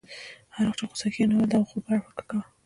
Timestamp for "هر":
0.55-0.65